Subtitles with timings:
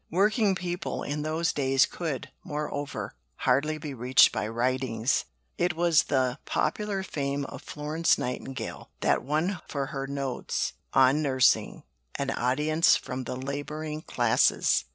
[0.09, 5.25] Working people in those days could, moreover, hardly be reached by writings.
[5.59, 11.83] It was the popular fame of Florence Nightingale that won for her Notes on Nursing
[12.15, 14.85] an audience from "the Labouring Classes."